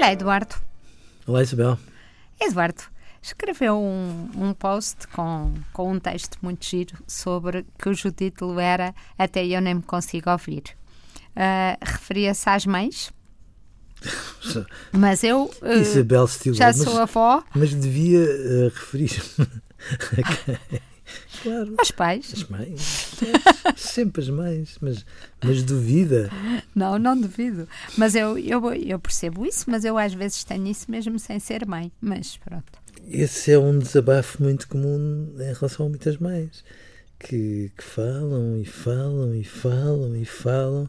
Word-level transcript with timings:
Olá, 0.00 0.14
Eduardo. 0.14 0.54
Olá, 1.26 1.42
Isabel. 1.42 1.78
Eduardo 2.40 2.84
escreveu 3.20 3.76
um, 3.76 4.30
um 4.34 4.54
post 4.54 5.06
com, 5.08 5.52
com 5.74 5.92
um 5.92 6.00
texto 6.00 6.38
muito 6.40 6.64
giro 6.64 6.96
sobre 7.06 7.66
cujo 7.82 8.10
título 8.10 8.58
era 8.58 8.94
Até 9.18 9.44
eu 9.44 9.60
nem 9.60 9.74
me 9.74 9.82
consigo 9.82 10.30
ouvir. 10.30 10.62
Uh, 11.36 11.76
Referia-se 11.84 12.48
às 12.48 12.64
mães. 12.64 13.12
Mas 14.90 15.22
eu 15.22 15.50
uh, 15.60 15.72
Isabel 15.82 16.26
já 16.54 16.72
sou 16.72 16.98
avó. 16.98 17.44
Mas 17.54 17.74
devia 17.74 18.20
uh, 18.20 18.64
referir-me 18.70 19.46
Claro. 21.42 21.74
Aos 21.78 21.90
pais. 21.90 22.32
As 22.34 22.44
mães. 22.48 23.10
Sempre 23.76 24.22
as 24.22 24.28
mães. 24.28 24.76
Mas, 24.80 25.04
mas 25.42 25.62
duvida. 25.62 26.30
Não, 26.74 26.98
não 26.98 27.18
duvido. 27.18 27.68
Mas 27.96 28.14
eu, 28.14 28.38
eu, 28.38 28.72
eu 28.74 28.98
percebo 28.98 29.46
isso, 29.46 29.64
mas 29.68 29.84
eu 29.84 29.96
às 29.96 30.14
vezes 30.14 30.44
tenho 30.44 30.66
isso 30.66 30.90
mesmo 30.90 31.18
sem 31.18 31.38
ser 31.38 31.66
mãe. 31.66 31.90
Mas 32.00 32.36
pronto. 32.36 32.80
Esse 33.08 33.52
é 33.52 33.58
um 33.58 33.78
desabafo 33.78 34.42
muito 34.42 34.68
comum 34.68 35.34
em 35.38 35.52
relação 35.52 35.86
a 35.86 35.88
muitas 35.88 36.16
mães. 36.18 36.64
Que, 37.18 37.70
que 37.76 37.84
falam 37.84 38.56
e 38.58 38.64
falam 38.64 39.34
e 39.34 39.44
falam 39.44 40.16
e 40.16 40.24
falam 40.24 40.88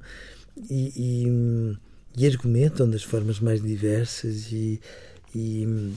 e, 0.69 0.93
e, 0.95 1.77
e 2.17 2.27
argumentam 2.27 2.89
das 2.89 3.03
formas 3.03 3.41
mais 3.41 3.61
diversas 3.61 4.49
e, 4.51 4.79
e 5.35 5.93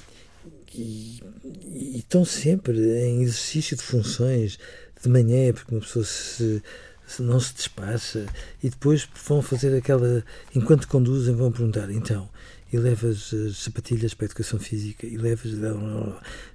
e, 0.74 1.20
e, 1.64 1.98
estão 1.98 2.24
sempre 2.24 2.78
em 2.78 3.22
exercício 3.22 3.76
de 3.76 3.82
funções 3.82 4.58
de 5.00 5.08
manhã, 5.08 5.52
porque 5.52 5.74
uma 5.74 5.80
pessoa 5.80 6.04
se, 6.04 6.62
se, 7.06 7.22
não 7.22 7.38
se 7.38 7.54
despacha 7.54 8.26
e 8.62 8.70
depois 8.70 9.08
vão 9.26 9.42
fazer 9.42 9.76
aquela. 9.76 10.24
Enquanto 10.54 10.88
conduzem, 10.88 11.34
vão 11.34 11.52
perguntar: 11.52 11.90
então, 11.90 12.28
e 12.72 12.78
levas 12.78 13.32
as 13.32 13.58
sapatilhas 13.58 14.14
para 14.14 14.24
a 14.24 14.28
educação 14.28 14.58
física 14.58 15.06
e 15.06 15.16
levas. 15.16 15.52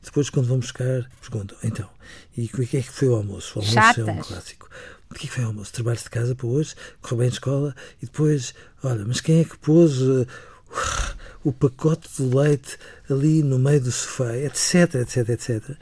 Depois, 0.03 0.29
quando 0.29 0.47
vão 0.47 0.59
buscar, 0.59 1.09
perguntam: 1.21 1.57
então, 1.63 1.89
e 2.35 2.45
o 2.45 2.67
que 2.67 2.77
é 2.77 2.81
que 2.81 2.91
foi 2.91 3.07
o 3.07 3.15
almoço? 3.15 3.59
O 3.59 3.61
almoço 3.61 3.73
Chatas. 3.73 4.07
é 4.07 4.11
um 4.11 4.21
clássico. 4.21 4.69
O 5.09 5.13
que 5.15 5.25
é 5.25 5.29
que 5.29 5.35
foi 5.35 5.43
o 5.43 5.47
almoço? 5.47 5.73
Trabalho 5.73 5.97
de 5.97 6.09
casa 6.09 6.35
para 6.35 6.47
hoje, 6.47 6.75
correu 7.01 7.19
bem 7.19 7.29
de 7.29 7.35
escola 7.35 7.75
e 8.01 8.05
depois, 8.05 8.53
olha, 8.83 9.05
mas 9.05 9.21
quem 9.21 9.41
é 9.41 9.43
que 9.43 9.57
pôs. 9.57 10.01
Uh, 10.01 10.27
o 11.43 11.51
pacote 11.51 12.09
de 12.17 12.23
leite 12.35 12.77
ali 13.09 13.41
no 13.43 13.57
meio 13.57 13.81
do 13.81 13.91
sofá, 13.91 14.35
etc, 14.35 14.95
etc, 14.95 15.29
etc. 15.29 15.77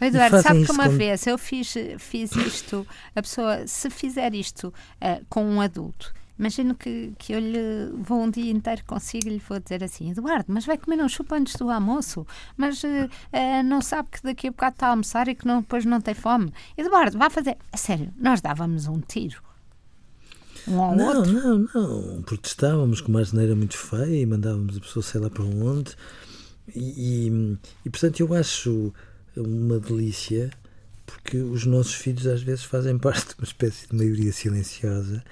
Eduardo, 0.00 0.40
sabe 0.42 0.64
que 0.64 0.72
uma 0.72 0.88
vez 0.88 1.26
eu 1.26 1.36
fiz, 1.36 1.74
fiz 1.98 2.32
isto, 2.32 2.86
a 3.14 3.20
pessoa, 3.20 3.66
se 3.66 3.90
fizer 3.90 4.34
isto 4.34 4.68
uh, 4.68 5.24
com 5.28 5.44
um 5.44 5.60
adulto, 5.60 6.14
imagino 6.38 6.74
que, 6.74 7.12
que 7.18 7.34
eu 7.34 7.38
lhe 7.38 7.92
vou 7.98 8.22
um 8.22 8.30
dia 8.30 8.50
inteiro 8.50 8.82
consigo 8.86 9.28
e 9.28 9.32
lhe 9.32 9.42
vou 9.46 9.60
dizer 9.60 9.84
assim: 9.84 10.10
Eduardo, 10.10 10.46
mas 10.48 10.64
vai 10.64 10.78
comer 10.78 11.02
um 11.02 11.08
chupa 11.08 11.36
antes 11.36 11.54
do 11.56 11.70
almoço, 11.70 12.26
mas 12.56 12.82
uh, 12.82 12.86
uh, 12.86 13.62
não 13.62 13.82
sabe 13.82 14.08
que 14.10 14.22
daqui 14.22 14.48
a 14.48 14.50
bocado 14.50 14.74
está 14.74 14.86
a 14.86 14.90
almoçar 14.90 15.28
e 15.28 15.34
que 15.34 15.46
não, 15.46 15.60
depois 15.60 15.84
não 15.84 16.00
tem 16.00 16.14
fome. 16.14 16.50
Eduardo, 16.78 17.18
vai 17.18 17.28
fazer. 17.28 17.58
A 17.70 17.76
sério, 17.76 18.10
nós 18.16 18.40
dávamos 18.40 18.86
um 18.86 19.00
tiro 19.00 19.42
um 20.66 20.80
ao 20.80 20.96
não, 20.96 21.18
outro? 21.18 21.32
Não, 21.32 21.58
não, 21.74 22.22
protestávamos 22.22 23.00
com 23.00 23.08
uma 23.08 23.20
asneira 23.20 23.54
muito 23.54 23.76
feia 23.76 24.20
e 24.20 24.26
mandávamos 24.26 24.76
a 24.76 24.80
pessoa 24.80 25.02
sei 25.02 25.20
lá 25.20 25.30
para 25.30 25.44
onde. 25.44 25.94
E, 26.74 27.28
e, 27.28 27.58
e, 27.84 27.90
portanto 27.90 28.20
eu 28.20 28.34
acho 28.34 28.92
uma 29.36 29.78
delícia 29.78 30.50
porque 31.06 31.38
os 31.38 31.66
nossos 31.66 31.94
filhos 31.94 32.26
às 32.26 32.42
vezes 32.42 32.64
fazem 32.64 32.96
parte 32.98 33.28
de 33.28 33.34
uma 33.38 33.44
espécie 33.44 33.88
de 33.88 33.96
maioria 33.96 34.32
silenciosa 34.32 35.24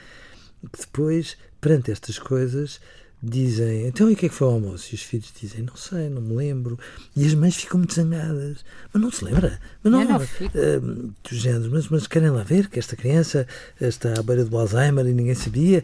que 0.73 0.81
depois, 0.81 1.37
perante 1.61 1.93
estas 1.93 2.19
coisas, 2.19 2.81
dizem 3.23 3.87
então 3.87 4.09
e 4.09 4.15
o 4.15 4.17
que 4.17 4.27
é 4.27 4.29
que 4.29 4.35
foi 4.35 4.47
o 4.47 4.51
almoço? 4.53 4.89
E 4.93 4.95
os 4.95 5.03
filhos 5.03 5.33
dizem 5.39 5.63
não 5.63 5.77
sei, 5.77 6.09
não 6.09 6.23
me 6.23 6.37
lembro. 6.37 6.79
E 7.17 7.27
as 7.27 7.35
mães 7.35 7.57
ficam 7.57 7.79
muito 7.79 7.95
zangadas. 7.95 8.65
Mas 8.93 9.03
não 9.03 9.11
se 9.11 9.25
lembra? 9.25 9.61
Mas 9.83 9.93
não, 9.93 10.05
não, 10.05 10.19
não 10.19 10.25
uh, 10.25 11.15
do 11.23 11.35
género, 11.35 11.71
mas, 11.71 11.89
mas 11.89 12.07
querem 12.07 12.31
lá 12.31 12.43
ver 12.43 12.69
que 12.69 12.79
esta 12.79 12.97
criança 12.97 13.47
está 13.81 14.19
à 14.19 14.23
beira 14.23 14.45
do 14.45 14.57
Alzheimer 14.57 15.07
e 15.07 15.13
ninguém 15.13 15.35
sabia. 15.35 15.83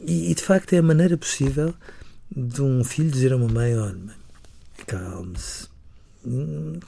E, 0.00 0.30
e 0.30 0.34
de 0.34 0.42
facto 0.42 0.72
é 0.72 0.78
a 0.78 0.82
maneira 0.82 1.16
possível 1.16 1.74
de 2.34 2.62
um 2.62 2.84
filho 2.84 3.10
dizer 3.10 3.32
a 3.32 3.36
uma 3.36 3.48
mãe: 3.48 3.76
olha, 3.76 3.98
calme-se. 4.86 5.68
Hum, 6.24 6.78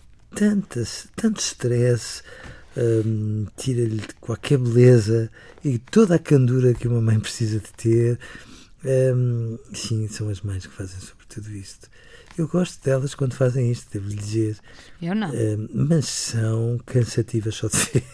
tanto 1.17 1.41
stress. 1.41 2.23
Um, 2.77 3.47
tira-lhe 3.57 4.03
qualquer 4.21 4.57
beleza 4.57 5.29
e 5.65 5.79
toda 5.79 6.15
a 6.15 6.19
candura 6.19 6.75
que 6.75 6.87
uma 6.87 7.01
mãe 7.01 7.19
precisa 7.19 7.59
de 7.59 7.73
ter 7.73 8.21
um, 8.85 9.59
sim, 9.73 10.07
são 10.09 10.29
as 10.29 10.41
mães 10.41 10.67
que 10.67 10.73
fazem 10.73 11.01
sobre 11.01 11.27
tudo 11.29 11.51
isto. 11.51 11.89
Eu 12.37 12.47
gosto 12.47 12.83
delas 12.85 13.17
quando 13.17 13.35
fazem 13.35 13.71
isto, 13.73 13.91
devo 13.93 14.09
lhe 14.09 14.15
dizer. 14.15 14.59
Eu 15.03 15.15
não. 15.15 15.31
Um, 15.31 15.69
mas 15.75 16.07
são 16.07 16.79
cansativas 16.87 17.57
só 17.57 17.67
de 17.67 17.77
ver. 17.77 18.05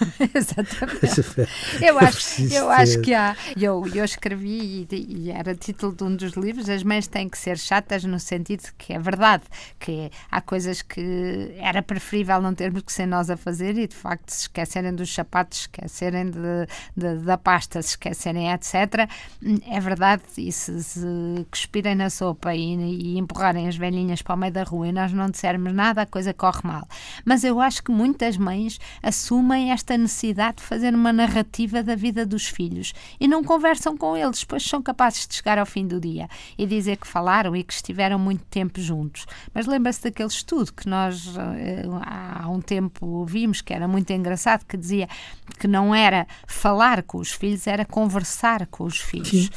Exatamente. 0.34 1.84
eu 1.84 1.98
acho, 1.98 2.42
eu 2.52 2.68
acho 2.68 3.00
que 3.00 3.14
há. 3.14 3.36
Eu, 3.56 3.86
eu 3.94 4.04
escrevi, 4.04 4.86
e, 4.90 5.06
e, 5.08 5.30
era 5.30 5.54
título 5.54 5.94
de 5.94 6.04
um 6.04 6.14
dos 6.14 6.32
livros: 6.32 6.68
As 6.68 6.82
mães 6.82 7.06
têm 7.06 7.28
que 7.28 7.38
ser 7.38 7.58
chatas, 7.58 8.04
no 8.04 8.18
sentido 8.20 8.64
que 8.76 8.92
é 8.92 8.98
verdade, 8.98 9.44
que 9.78 10.10
há 10.30 10.40
coisas 10.40 10.82
que 10.82 11.54
era 11.58 11.82
preferível 11.82 12.40
não 12.40 12.54
termos 12.54 12.82
que 12.82 12.92
ser 12.92 13.06
nós 13.06 13.30
a 13.30 13.36
fazer 13.36 13.78
e 13.78 13.86
de 13.86 13.96
facto 13.96 14.30
se 14.30 14.42
esquecerem 14.42 14.94
dos 14.94 15.12
sapatos, 15.12 15.58
se 15.58 15.64
esquecerem 15.64 16.30
de, 16.30 16.66
de, 16.96 17.18
da 17.24 17.38
pasta, 17.38 17.80
se 17.80 17.90
esquecerem, 17.90 18.52
etc. 18.52 19.08
É 19.70 19.75
verdade, 19.80 20.22
e 20.36 20.52
se, 20.52 20.82
se 20.82 21.46
cuspirem 21.50 21.94
na 21.94 22.10
sopa 22.10 22.54
e, 22.54 22.74
e 22.74 23.18
empurrarem 23.18 23.66
as 23.66 23.76
velhinhas 23.76 24.20
para 24.20 24.34
o 24.34 24.38
meio 24.38 24.52
da 24.52 24.62
rua 24.62 24.88
e 24.88 24.92
nós 24.92 25.12
não 25.12 25.30
dissermos 25.30 25.72
nada, 25.72 26.02
a 26.02 26.06
coisa 26.06 26.34
corre 26.34 26.60
mal. 26.64 26.86
Mas 27.24 27.44
eu 27.44 27.60
acho 27.60 27.82
que 27.82 27.90
muitas 27.90 28.36
mães 28.36 28.78
assumem 29.02 29.72
esta 29.72 29.86
esta 29.86 29.96
necessidade 29.96 30.56
de 30.56 30.62
fazer 30.64 30.92
uma 30.92 31.12
narrativa 31.12 31.80
da 31.80 31.94
vida 31.94 32.26
dos 32.26 32.46
filhos 32.46 32.92
e 33.20 33.28
não 33.28 33.44
conversam 33.44 33.96
com 33.96 34.16
eles, 34.16 34.42
pois 34.42 34.64
são 34.64 34.82
capazes 34.82 35.26
de 35.28 35.34
chegar 35.36 35.58
ao 35.58 35.66
fim 35.66 35.86
do 35.86 36.00
dia 36.00 36.28
e 36.58 36.66
dizer 36.66 36.96
que 36.96 37.06
falaram 37.06 37.54
e 37.54 37.62
que 37.62 37.72
estiveram 37.72 38.18
muito 38.18 38.44
tempo 38.46 38.80
juntos. 38.80 39.26
Mas 39.54 39.66
lembra-se 39.66 40.02
daquele 40.02 40.28
estudo 40.28 40.72
que 40.72 40.88
nós 40.88 41.34
eh, 41.36 41.84
há 42.04 42.48
um 42.48 42.60
tempo 42.60 43.24
vimos, 43.24 43.60
que 43.60 43.72
era 43.72 43.86
muito 43.86 44.12
engraçado, 44.12 44.64
que 44.64 44.76
dizia 44.76 45.08
que 45.58 45.68
não 45.68 45.94
era 45.94 46.26
falar 46.46 47.02
com 47.04 47.18
os 47.18 47.30
filhos, 47.30 47.66
era 47.66 47.84
conversar 47.84 48.66
com 48.66 48.84
os 48.84 48.98
filhos. 48.98 49.28
Sim. 49.28 49.48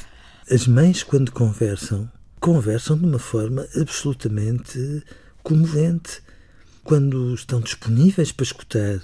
As 0.52 0.66
mães, 0.66 1.04
quando 1.04 1.32
conversam, 1.32 2.12
conversam 2.40 2.98
de 2.98 3.06
uma 3.06 3.20
forma 3.20 3.68
absolutamente 3.80 5.04
comovente. 5.44 6.24
Quando 6.84 7.36
estão 7.36 7.62
disponíveis 7.62 8.32
para 8.32 8.46
escutar 8.46 9.00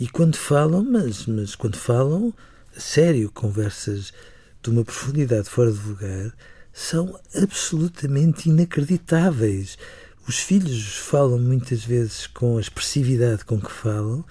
e 0.00 0.08
quando 0.08 0.34
falam, 0.34 0.82
mas, 0.82 1.24
mas 1.26 1.54
quando 1.54 1.76
falam, 1.76 2.34
sério, 2.76 3.30
conversas 3.30 4.12
de 4.60 4.70
uma 4.70 4.84
profundidade 4.84 5.48
fora 5.48 5.70
de 5.70 5.78
lugar, 5.86 6.34
são 6.72 7.16
absolutamente 7.32 8.48
inacreditáveis. 8.48 9.78
Os 10.26 10.40
filhos 10.40 10.96
falam 10.96 11.38
muitas 11.38 11.84
vezes 11.84 12.26
com 12.26 12.58
a 12.58 12.60
expressividade 12.60 13.44
com 13.44 13.60
que 13.60 13.70
falam, 13.70 14.24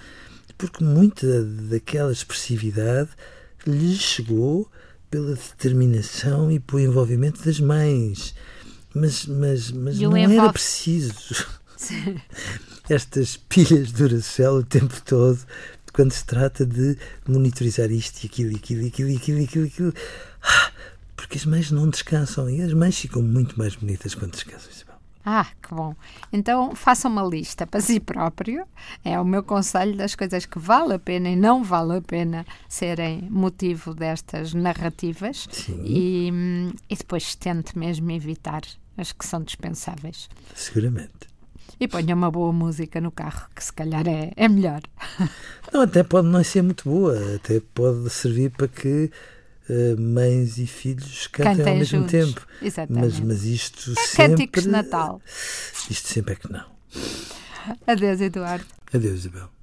porque 0.57 0.83
muita 0.83 1.43
daquela 1.43 2.11
expressividade 2.11 3.11
lhes 3.65 3.99
chegou 3.99 4.69
pela 5.09 5.35
determinação 5.35 6.51
e 6.51 6.59
pelo 6.59 6.79
envolvimento 6.79 7.43
das 7.43 7.59
mães. 7.59 8.35
Mas, 8.93 9.25
mas, 9.25 9.71
mas 9.71 9.99
não 9.99 10.17
envolve... 10.17 10.37
era 10.37 10.53
preciso. 10.53 11.13
estas 12.89 13.37
pilhas 13.37 13.87
de 13.87 13.93
Duracell 13.93 14.55
o 14.55 14.63
tempo 14.63 14.95
todo 15.03 15.39
quando 15.93 16.11
se 16.11 16.25
trata 16.25 16.65
de 16.65 16.97
monitorizar 17.27 17.91
isto 17.91 18.23
e 18.23 18.27
aquilo 18.27 18.51
e 18.51 18.55
aquilo 18.55 18.81
e 18.83 18.87
aquilo 18.87 19.09
e 19.09 19.15
aquilo 19.15 19.39
e 19.39 19.43
aquilo. 19.43 19.65
Aquilo. 19.65 19.93
Ah, 20.43 20.71
porque 21.15 21.37
as 21.37 21.45
mães 21.45 21.71
não 21.71 21.89
descansam 21.89 22.49
e 22.49 22.61
as 22.61 22.73
mães 22.73 22.97
ficam 22.97 23.21
muito 23.21 23.57
mais 23.57 23.75
bonitas 23.75 24.13
quando 24.13 24.31
descansam. 24.31 24.86
Ah, 25.29 25.45
que 25.61 25.75
bom. 25.75 25.93
Então 26.31 26.73
faça 26.73 27.09
uma 27.09 27.21
lista 27.21 27.67
para 27.67 27.81
si 27.81 27.99
próprio. 27.99 28.65
É 29.03 29.19
o 29.19 29.25
meu 29.25 29.43
conselho 29.43 29.93
das 29.97 30.15
coisas 30.15 30.45
que 30.45 30.57
vale 30.57 30.93
a 30.93 30.99
pena 30.99 31.27
e 31.27 31.35
não 31.35 31.65
vale 31.65 31.97
a 31.97 32.01
pena 32.01 32.45
serem 32.69 33.27
motivo 33.29 33.93
destas 33.93 34.53
narrativas. 34.53 35.45
Sim. 35.51 35.83
E, 35.83 36.29
e 36.89 36.95
depois 36.95 37.35
tente 37.35 37.77
mesmo 37.77 38.09
evitar 38.09 38.61
as 38.97 39.11
que 39.11 39.27
são 39.27 39.43
dispensáveis. 39.43 40.29
Seguramente 40.55 41.27
e 41.79 41.87
ponha 41.87 42.15
uma 42.15 42.31
boa 42.31 42.51
música 42.51 42.99
no 42.99 43.11
carro, 43.11 43.49
que 43.53 43.63
se 43.63 43.71
calhar 43.71 44.07
é, 44.07 44.31
é 44.35 44.47
melhor. 44.47 44.81
Não, 45.71 45.81
até 45.81 46.01
pode 46.01 46.27
não 46.27 46.43
ser 46.43 46.63
muito 46.63 46.89
boa, 46.89 47.35
até 47.35 47.59
pode 47.59 48.09
servir 48.09 48.49
para 48.49 48.67
que 48.67 49.11
uh, 49.69 49.99
mães 49.99 50.57
e 50.57 50.67
filhos 50.67 51.27
cantem, 51.27 51.57
cantem 51.57 51.73
ao 51.73 51.79
mesmo 51.79 51.99
juntos. 51.99 52.11
tempo. 52.11 52.47
Exatamente. 52.61 53.03
Mas, 53.03 53.19
mas 53.19 53.43
isto 53.43 53.91
é 53.91 54.05
sempre. 54.05 54.27
Cânticos 54.27 54.63
de 54.63 54.69
Natal. 54.69 55.21
Isto 55.89 56.07
sempre 56.07 56.33
é 56.33 56.35
que 56.35 56.51
não. 56.51 56.65
Adeus, 57.85 58.21
Eduardo. 58.21 58.65
Adeus, 58.93 59.19
Isabel. 59.19 59.56